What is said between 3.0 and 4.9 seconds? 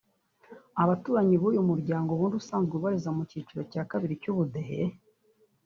mu cyiciro cya kabiri cy’ubudehe